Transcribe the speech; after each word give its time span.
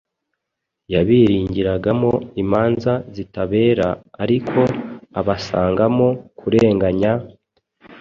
yabiringiragamo 0.93 2.11
imanza 2.43 2.93
zitabera 3.15 3.87
ariko 4.23 4.59
abasangamo 5.19 6.07
kurenganya; 6.37 7.11